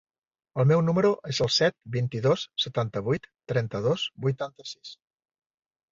[0.61, 4.95] El meu número es el set, vint-i-dos, setanta-vuit, trenta-dos, vuitanta-sis.